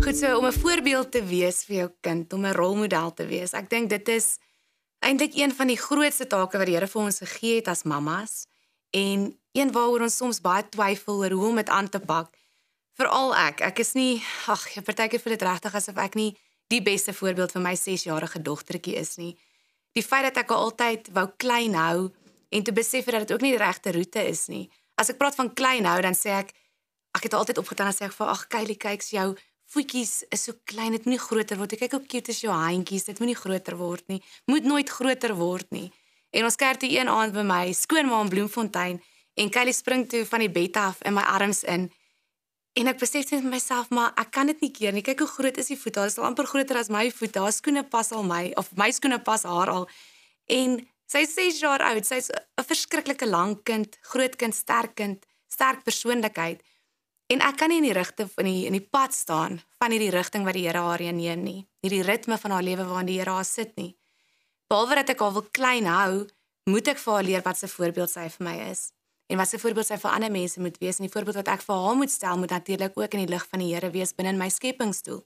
[0.00, 3.52] Goed so om 'n voorbeeld te wees vir jou kind, om 'n rolmodel te wees.
[3.52, 4.38] Ek dink dit is
[4.98, 8.46] eintlik een van die grootste take wat die Here vir ons gegee het as mammas
[8.90, 12.36] en een waaroor ons soms baie twyfel oor hoe om dit aan te pak.
[12.96, 16.36] Veral ek, ek is nie ag, ek partykeer voel dit regtig asof ek nie
[16.66, 19.38] die beste voorbeeld vir my 6-jarige dogtertjie is nie.
[19.92, 22.10] Die feit dat ek haar altyd wou klein hou
[22.48, 24.70] en te besef dat dit ook nie die regte roete is nie.
[24.94, 26.54] As ek praat van klein hou, dan sê ek
[27.14, 29.36] ek het altyd opgetaan en sê ek vir ag Kylie, kyks jou
[29.70, 31.78] voetjies is so klein, dit moet nie groter word nie.
[31.78, 34.20] Kyk hoe cute is jou handjies, dit moet nie groter word nie.
[34.50, 35.88] Moet nooit groter word nie.
[36.34, 39.00] En ons kuier toe een aand by my skoonma in Bloemfontein
[39.40, 41.88] en Kylie spring toe van die bed af in my arms in.
[42.78, 45.02] En ek besef net myself, maar ek kan dit nie keer nie.
[45.06, 45.96] Kyk hoe groot is die voet.
[45.98, 47.38] Dit is al amper groter as my voet.
[47.38, 49.88] Haar skoene pas al my of my skoene pas haar al.
[50.46, 50.78] En
[51.10, 52.06] sy is 6 jaar oud.
[52.06, 56.62] Sy's 'n verskriklike lang kind, groot kind, sterk kind, sterk persoonlikheid.
[57.30, 60.10] En ek kan nie in die rigting van die in die pad staan van hierdie
[60.10, 61.60] rigting wat die Here haar heen neem nie.
[61.84, 63.92] Hierdie ritme van haar lewe waarin die Here haar sit nie.
[64.66, 66.24] Behalwe dat ek haar wil klein hou,
[66.66, 68.90] moet ek vir haar leer wat 'n voorbeeld sy vir my is
[69.30, 71.62] en wat 'n voorbeeld sy vir ander mense moet wees en die voorbeeld wat ek
[71.62, 74.32] vir haar moet stel moet natuurlik ook in die lig van die Here wees binne
[74.32, 75.22] my skepingsdoel.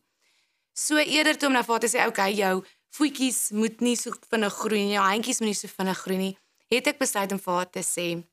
[0.74, 4.52] So eerder toe om na vader sê, "Oké, okay, jou voetjies moet nie so vinnig
[4.52, 7.54] groei nie, jou handjies moet nie so vinnig groei nie," het ek besluit om vir
[7.54, 8.24] haar te sê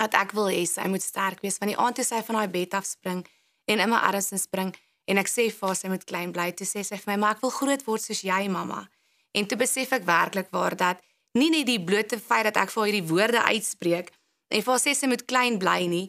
[0.00, 2.52] dat ek wil hê sy moet sterk wees van die aand toe sy van haar
[2.52, 3.24] bed af spring
[3.70, 4.72] en in my arms inspring
[5.10, 7.36] en ek sê vir haar sy moet klein bly, toe sê sy vir my, "Maar
[7.36, 8.88] ek wil groot word soos jy, mamma."
[9.34, 11.00] En toe besef ek werklik waar dat
[11.34, 14.10] nie net die blote feit dat ek vir haar hierdie woorde uitspreek
[14.50, 16.06] En vir sê sy moet klein bly nie.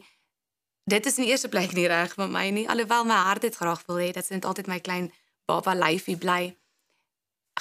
[0.90, 3.54] Dit is in die eerste plek nie reg vir my nie, alhoewel my hart dit
[3.54, 5.12] graag wil hê dat sy net altyd my klein
[5.46, 6.56] baba lyfie bly.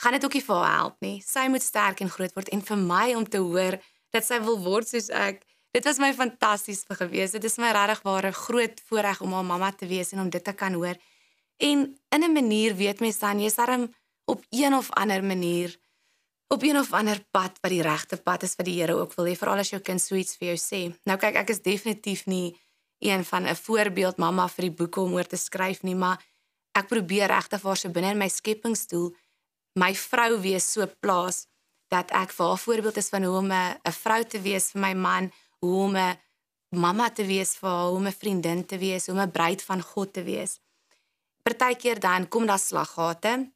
[0.02, 1.18] Gaan dit ook nie vir haar help nie.
[1.22, 3.78] Sy moet sterk en groot word en vir my om te hoor
[4.16, 5.44] dat sy wil word soos ek.
[5.72, 7.32] Dit was my fantasties vir gewees.
[7.32, 10.44] Dit is my regtig ware groot voorreg om haar mamma te wees en om dit
[10.44, 10.98] te kan hoor.
[11.58, 11.78] En
[12.10, 13.94] in 'n manier weet mens dan jy's darm
[14.26, 15.80] op een of ander manier
[16.48, 19.26] op een of ander pad wat die regte pad is wat die Here ook wil
[19.26, 20.82] hê veral as jou kind so iets vir jou sê.
[21.08, 22.58] Nou kyk, ek is definitief nie
[23.00, 26.20] een van 'n voorbeeld mamma vir die boeke om oor te skryf nie, maar
[26.72, 29.16] ek probeer regtig waar so binne in my skepingsdoel
[29.80, 31.48] my vrou wees so plaas
[31.88, 34.82] dat ek vir haar voorbeeld is van hoe om 'n 'n vrou te wees vir
[34.82, 36.20] my man, hoe om 'n
[36.70, 39.62] mamma te wees vir haar, hoe om 'n vriendin te wees, hoe om 'n bruid
[39.64, 40.60] van God te wees.
[41.44, 43.52] Partykeer dan kom daar slaggate.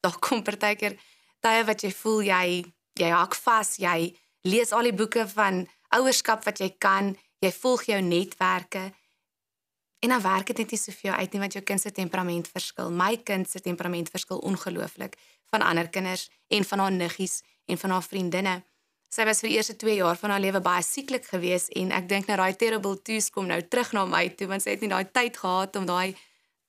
[0.00, 0.98] Daar kom partykeer
[1.40, 2.46] tye wat jy voel jy
[2.98, 7.84] jy hak vas, jy lees al die boeke van ouerskap wat jy kan, jy volg
[7.86, 8.92] jou netwerke.
[9.98, 11.90] En dan werk dit net nie so vir jou uit nie want jou kind se
[11.94, 12.90] temperament verskil.
[12.90, 15.16] My kind se temperament verskil ongelooflik
[15.50, 18.62] van ander kinders en van haar niggies en van haar vriendinne.
[19.08, 22.08] Sy was vir die eerste 2 jaar van haar lewe baie sieklik geweest en ek
[22.10, 24.90] dink nou daai terrible twos kom nou terug na my toe want sy het nie
[24.92, 26.12] daai tyd gehad om daai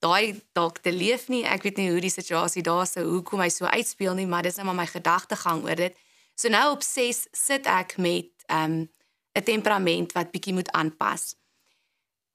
[0.00, 1.42] daai dalk te leef nie.
[1.44, 4.56] Ek weet nie hoe die situasie daar sou hoekom hy so uitspeel nie, maar dis
[4.56, 5.98] net maar my gedagtegang oor dit.
[6.32, 8.88] So nou op 6 sit ek met 'n um,
[9.36, 11.36] 'n temperament wat bietjie moet aanpas.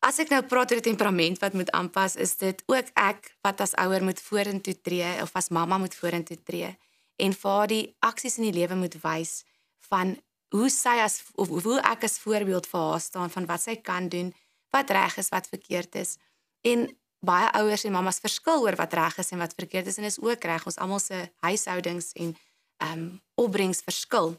[0.06, 3.62] As ek nou praat oor 'n temperament wat moet aanpas, is dit ook ek wat
[3.62, 6.78] as ouer moet vorentoe tree of as mamma moet vorentoe tree
[7.18, 9.44] en vir die aksies in die lewe moet wys
[9.90, 10.16] van
[10.56, 14.10] hoe sy as of hoe ek as voorbeeld vir haar staan van wat sy kan
[14.10, 14.34] doen,
[14.72, 16.18] wat reg is, wat verkeerd is.
[16.62, 16.88] En
[17.26, 20.20] baie ouers en mammas verskil oor wat reg is en wat verkeerd is en is
[20.22, 22.36] ook reg ons almal se huishoudings en
[22.84, 23.06] ehm um,
[23.40, 24.36] opbrengs verskil.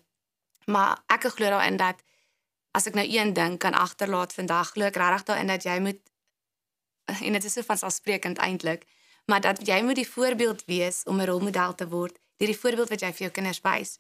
[0.67, 2.03] Maar ek glo daarin dat
[2.77, 6.03] as ek nou een ding kan agterlaat vandag, glo ek regtig daarin dat jy moet
[7.07, 8.85] en dit is so van selfsprekend eintlik,
[9.27, 12.89] maar dat jy moet die voorbeeld wees om 'n rolmodel te word, deur die voorbeeld
[12.89, 13.99] wat jy vir jou kinders wys.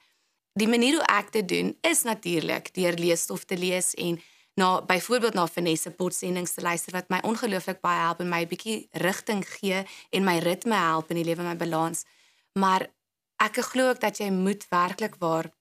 [0.57, 4.17] Die manier hoe ek dit doen is natuurlik deur leesstof te lees en
[4.57, 8.49] na byvoorbeeld na Vanessa potsendings te luister wat my ongelooflik baie help en my 'n
[8.49, 12.05] bietjie rigting gee en my ritme help in die lewe my balans.
[12.53, 12.89] Maar
[13.37, 15.53] ek glo ook dat jy moet werklik waar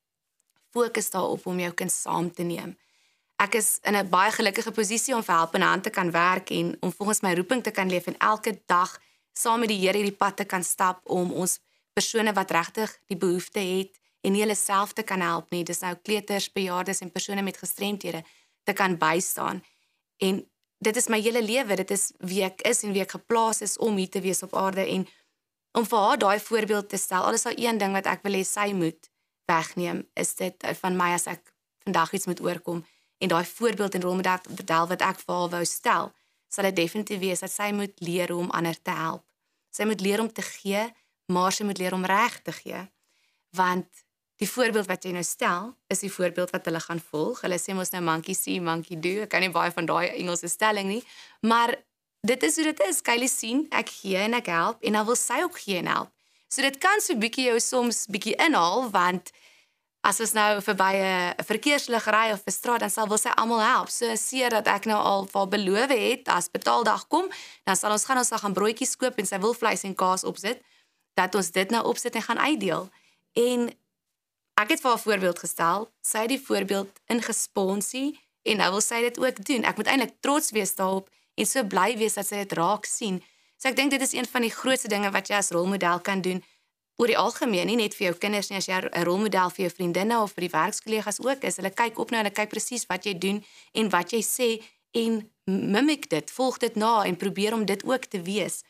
[0.71, 2.77] fokus daarop om jou kind saam te neem.
[3.35, 6.49] Ek is in 'n baie gelukkige posisie om vir help en hand te kan werk
[6.49, 9.01] en om volgens my roeping te kan leef en elke dag
[9.33, 11.59] saam met die Here hierdie pad te kan stap om ons
[11.93, 15.63] persone wat regtig die behoefte het en nie hulle self te kan help nie.
[15.63, 18.23] Dis nou kleuters, bejaardes en persone met gestremthede
[18.65, 19.61] te kan bystaan.
[20.17, 20.41] En
[20.85, 23.77] dit is my hele lewe, dit is wie ek is en wie ek geplaas is
[23.77, 25.05] om hier te wees op aarde en
[25.75, 27.27] om vir haar daai voorbeeld te stel.
[27.27, 29.11] Alles al een ding wat ek wil hê sy moet
[29.49, 31.53] wegneem, is dit van my as ek
[31.85, 32.81] vandag iets moet oorkom
[33.21, 36.11] en daai voorbeeld en rolmodel wat ek vir haar wou stel,
[36.51, 39.23] sal dit definitief wees dat sy moet leer hoe om ander te help.
[39.75, 40.83] Sy moet leer om te gee,
[41.31, 42.81] maar sy moet leer om reg te gee.
[43.55, 44.04] Want
[44.41, 47.41] die voorbeeld wat jy nou stel, is die voorbeeld wat hulle gaan volg.
[47.45, 49.21] Hulle sê mos nou monkey see, monkey do.
[49.23, 51.03] Ek kan nie baie van daai Engelse stelling nie,
[51.47, 51.75] maar
[52.25, 53.01] dit is hoe dit is.
[53.05, 56.11] Kylie sien ek gee en ek help en dan wil sy ook gee en help.
[56.51, 59.31] So dit kan so bietjie jou soms bietjie inhaal want
[60.05, 63.61] as ons nou verby 'n verkeerslig ry of 'n straat dan sal wil sy almal
[63.61, 63.89] help.
[63.89, 67.29] So seer dat ek nou al vir beloof het as betaaldag kom,
[67.63, 70.61] dan sal ons gaan ons gaan broodjies koop en sy wil vleis en kaas opsit
[71.15, 72.89] dat ons dit nou opsit en gaan uitdeel.
[73.33, 73.73] En
[74.61, 75.87] ek het vir haar voorbeeld gestel.
[76.01, 79.63] Sy het die voorbeeld ingesponsie en nou wil sy dit ook doen.
[79.67, 83.21] Ek moet eintlik trots wees daarop en so bly wees dat sy dit raak sien.
[83.59, 86.21] So ek dink dit is een van die grootste dinge wat jy as rolmodel kan
[86.21, 86.43] doen
[86.95, 89.71] oor die algemeen, nie net vir jou kinders nie, as jy 'n rolmodel vir jou
[89.75, 91.57] vriendinne of vir die werkskollegas ook is.
[91.57, 93.43] Hulle kyk op na en hulle kyk presies wat jy doen
[93.73, 94.63] en wat jy sê
[94.93, 98.63] en mimiek dit, volg dit na en probeer om dit ook te wees.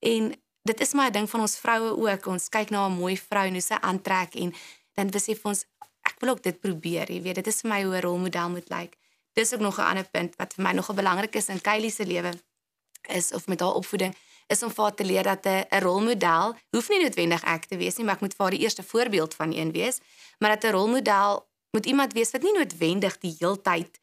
[0.00, 2.26] En dit is maar 'n ding van ons vroue ook.
[2.26, 4.54] Ons kyk na 'n mooi vrou en hoe sy aantrek en
[4.94, 5.64] dan besef ons
[6.04, 8.68] ek wil ook dit probeer, jy weet, dit is vir my hoe 'n rolmodel moet
[8.68, 8.96] lyk.
[9.34, 12.06] Dis ook nog 'n ander punt wat vir my nogal belangrik is in Kylie se
[12.06, 12.32] lewe
[13.08, 14.14] is of met haar opvoeding
[14.46, 17.96] is om vir haar te leer dat 'n rolmodel hoef nie noodwendig ek te wees
[17.96, 19.98] nie, maar ek moet vir haar die eerste voorbeeld van een wees,
[20.38, 24.00] maar dat 'n rolmodel moet iemand wees wat nie noodwendig die heeltyd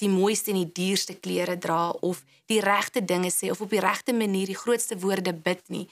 [0.00, 3.82] die mooiste en die duurste klere dra of die regte dinge sê of op die
[3.82, 5.86] regte manier die grootste woorde bid nie.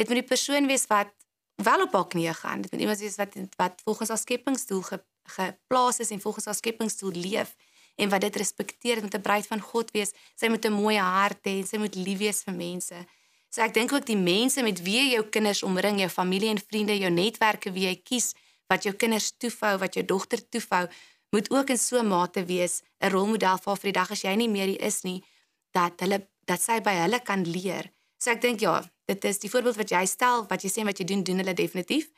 [0.00, 1.12] Dit moet die persoon wees wat
[1.62, 2.60] wel op haar knieë gaan.
[2.60, 6.54] Dit moet iemand wees wat wat volgens haar skepingsdoel ge, geplaas is en volgens haar
[6.54, 7.54] skepingsdoel leef
[7.96, 10.12] en wat dit respekteer met 'n bruid van God wees.
[10.34, 13.06] Sy moet 'n mooi hart hê en sy moet lief wees vir mense.
[13.48, 16.60] So ek dink ook die mense met wie jy jou kinders omring, jou familie en
[16.68, 18.34] vriende, jou netwerke wie jy kies,
[18.66, 20.88] wat jou kinders toefou, wat jou dogter toefou,
[21.30, 24.34] moet ook in so 'n mate wees 'n rolmodel vir vir die dag as jy
[24.36, 25.24] nie meer hier is nie,
[25.72, 27.90] dat hulle dat sy by hulle kan leer.
[28.20, 28.78] So ek dink ja,
[29.08, 31.56] dit is die voorbeeld wat jy stel, wat jy sê wat jy doen, doen hulle
[31.56, 32.10] definitief.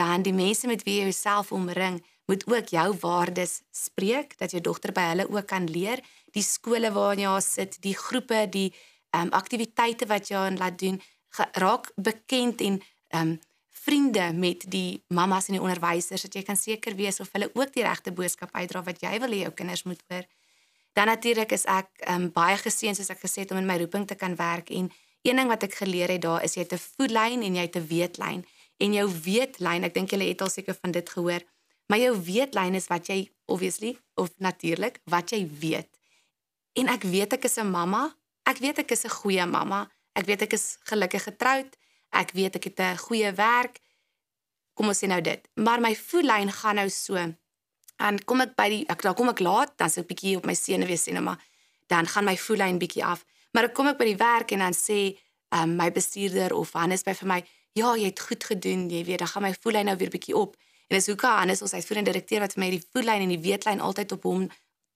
[0.00, 4.62] Dan die mense met wie jy jouself omring, moet ook jou waardes spreek dat jou
[4.62, 5.98] dogter by hulle ook kan leer
[6.36, 8.68] die skole waarin jy sit die groepe die
[9.10, 11.00] ehm um, aktiwiteite wat jy aan laat doen
[11.64, 13.38] raak bekend en ehm um,
[13.80, 17.72] vriende met die mammas en die onderwysers dat jy kan seker wees of hulle ook
[17.74, 20.26] die regte boodskap uitdra wat jy wil hê jou kinders moet hoor
[20.92, 23.78] dan natuurlik is ek ehm um, baie geseën soos ek gesê het om in my
[23.82, 26.72] roeping te kan werk en een ding wat ek geleer het daar is jy het
[26.72, 28.46] 'n voetlyn en jy het 'n weetlyn
[28.76, 31.42] en jou weetlyn ek dink julle het al seker van dit gehoor
[31.90, 35.88] Maar jou weetlyn is wat jy obviously of natuurlik wat jy weet.
[36.78, 38.14] En ek weet ek is 'n mamma.
[38.46, 39.90] Ek weet ek is 'n goeie mamma.
[40.12, 41.76] Ek weet ek is gelukkig getroud.
[42.10, 43.80] Ek weet ek het 'n goeie werk.
[44.74, 45.48] Kom ons sê nou dit.
[45.54, 47.16] Maar my voellyn gaan nou so.
[47.96, 50.46] En kom ek by die ek dan kom ek laat, dan so 'n bietjie op
[50.46, 51.42] my senuwees sien maar
[51.86, 53.24] dan gaan my voellyn bietjie af.
[53.50, 55.00] Maar ek kom ek by die werk en dan sê
[55.56, 57.40] um, my bestuurder of Hannes by vir my,
[57.74, 60.56] "Ja, jy het goed gedoen." Jy weet, dan gaan my voellyn nou weer bietjie op.
[60.88, 63.80] En dis hoekom Hannes ons uitvoerende direkteur wat vir my die voetlyn en die weetlyn
[63.80, 64.48] altyd op hom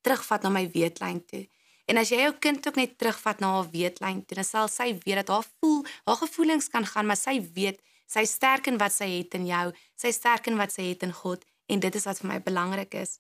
[0.02, 1.46] terugvat na my weetlyn toe.
[1.86, 5.20] En as jy jou kind ook net terugvat na haar weetlyn dan sal sy weet
[5.20, 9.08] dat haar voel, haar gevoelings kan gaan, maar sy weet sy sterk in wat sy
[9.18, 12.20] het in jou, sy sterk in wat sy het in God en dit is wat
[12.20, 13.18] vir my belangrik is.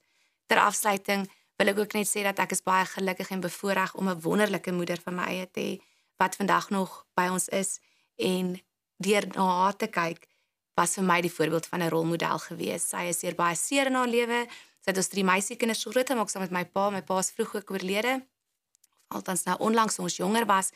[0.48, 4.08] Ter afsluiting wil ek ook net sê dat ek is baie gelukkig en bevoorreg om
[4.08, 5.74] 'n wonderlike moeder vir my eie te hê
[6.18, 7.80] wat vandag nog by ons is
[8.16, 8.60] en
[8.96, 10.26] deur na haar te kyk
[10.74, 12.88] was vir my die voorbeeld van 'n rolmodel gewees.
[12.88, 14.46] Sy is seer baie seer in haar lewe.
[14.80, 16.90] Sy het ons drie meisiekinders so groot gemaak saam met my pa.
[16.90, 18.26] My pa is vroeg ook oorlede.
[19.08, 20.70] Altans nou onlangs ons jonger was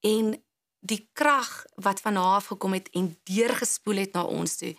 [0.00, 0.42] en
[0.80, 4.76] die krag wat van haar af gekom het en deurgespoel het na ons toe.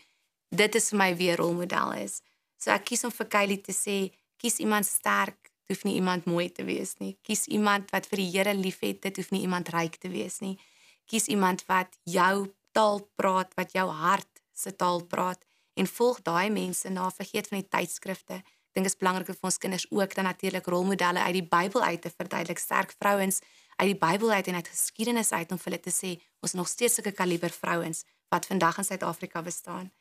[0.50, 2.22] Dit is vir my weer rolmodel is.
[2.58, 4.12] So ek kies om vir Kylie te sê,
[4.42, 7.14] kies iemand sterk, dit hoef nie iemand mooi te wees nie.
[7.22, 10.58] Kies iemand wat vir die Here liefhet, dit hoef nie iemand ryk te wees nie.
[11.06, 15.46] Kies iemand wat jou taal praat, wat jou hart se taal praat
[15.80, 18.42] en volg daai mense na vergeet van die tydskrifte.
[18.42, 21.84] Ek dink dit is belangrik vir ons kinders ook dan natuurlik rolmodelle uit die Bybel
[21.84, 23.42] uit te verduidelik, sterk vrouens
[23.78, 26.70] uit die Bybel uit en uit geskiedenis uit om vir hulle te sê ons nog
[26.72, 29.92] steeds sulke kaliber vrouens wat vandag in Suid-Afrika bestaan.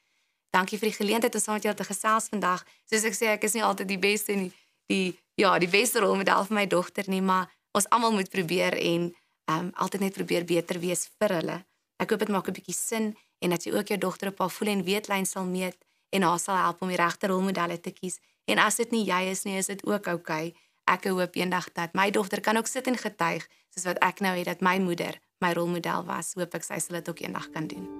[0.50, 2.64] Dankie vir die geleentheid om saam met julle te gesels vandag.
[2.90, 4.50] Soos ek sê, ek is nie altyd die beste nie,
[4.90, 9.10] die ja, die beste rolmodel vir my dogter nie, maar ons almal moet probeer en
[9.50, 11.58] ehm um, altyd net probeer beter wees vir hulle.
[12.02, 14.50] Ek hoop dit maak 'n bietjie sin en dat jy ook jou dogter op haar
[14.50, 15.76] voel en weetlyn sal meet
[16.10, 18.18] en haar sal help om die regte rolmodelle te kies.
[18.44, 20.46] En as dit nie jy is nie, is dit ook oukei.
[20.50, 20.54] Okay.
[20.90, 24.36] Ek hoop eendag dat my dogter kan ook sit en getuig soos wat ek nou
[24.36, 26.34] het dat my moeder my rolmodel was.
[26.34, 27.99] Hoop ek sy sal dit ook eendag kan doen.